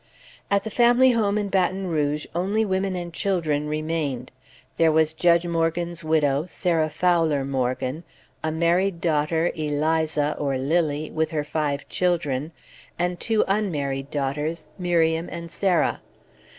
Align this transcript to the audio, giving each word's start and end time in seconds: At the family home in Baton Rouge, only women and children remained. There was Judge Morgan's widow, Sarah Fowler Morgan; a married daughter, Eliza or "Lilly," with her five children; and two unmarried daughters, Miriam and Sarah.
At 0.49 0.63
the 0.63 0.71
family 0.71 1.11
home 1.11 1.37
in 1.37 1.49
Baton 1.49 1.85
Rouge, 1.85 2.25
only 2.33 2.65
women 2.65 2.95
and 2.95 3.13
children 3.13 3.67
remained. 3.67 4.31
There 4.77 4.91
was 4.91 5.13
Judge 5.13 5.45
Morgan's 5.45 6.03
widow, 6.03 6.47
Sarah 6.47 6.89
Fowler 6.89 7.45
Morgan; 7.45 8.03
a 8.43 8.51
married 8.51 8.99
daughter, 8.99 9.51
Eliza 9.53 10.35
or 10.39 10.57
"Lilly," 10.57 11.11
with 11.11 11.29
her 11.29 11.43
five 11.43 11.87
children; 11.87 12.51
and 12.97 13.19
two 13.19 13.43
unmarried 13.47 14.09
daughters, 14.09 14.69
Miriam 14.79 15.29
and 15.31 15.51
Sarah. 15.51 16.01